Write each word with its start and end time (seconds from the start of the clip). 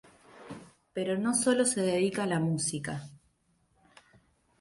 Pero 0.95 1.15
no 1.19 1.35
sólo 1.35 1.63
se 1.63 1.79
dedica 1.81 2.23
a 2.23 2.31
la 2.33 2.39
música. 2.39 3.07